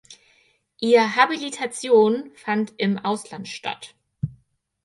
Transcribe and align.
Ihr 0.79 1.15
Habilitation 1.15 2.31
fand 2.33 2.73
im 2.77 2.97
Ausland 2.97 3.47
statt. 3.47 3.93